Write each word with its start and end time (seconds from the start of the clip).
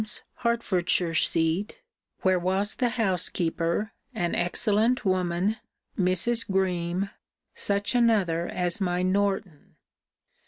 's 0.03 0.23
Herfordshire 0.37 1.13
seat, 1.13 1.79
where 2.23 2.39
was 2.39 2.73
the 2.77 2.89
housekeeper, 2.89 3.91
an 4.15 4.33
excellent 4.33 5.05
woman, 5.05 5.57
Mrs. 5.95 6.49
Greme, 6.49 7.11
such 7.53 7.93
another 7.93 8.47
as 8.47 8.81
my 8.81 9.03
Norton. 9.03 9.75